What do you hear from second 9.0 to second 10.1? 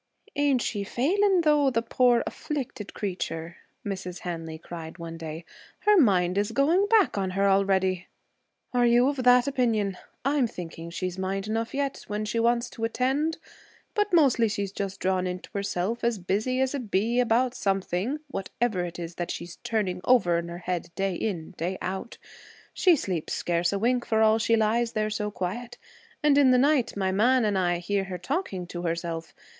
of that opinion?